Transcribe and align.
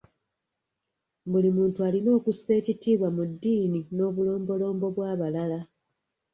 Buli 1.29 1.49
muntu 1.57 1.77
alina 1.87 2.09
okussa 2.17 2.51
ekitiibwa 2.59 3.07
mu 3.15 3.23
ddiini 3.29 3.81
n'obulombolombo 3.95 4.87
bw'abalala. 4.95 5.59